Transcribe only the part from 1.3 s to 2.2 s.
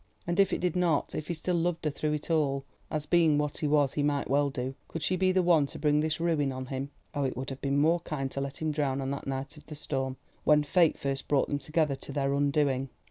still loved her through